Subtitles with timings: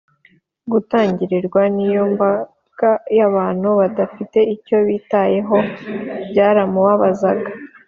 [0.71, 5.57] gutangarirwa n’iyo mbaga y’abantu badafite icyo bitayeho
[6.29, 7.51] byaramubabazaga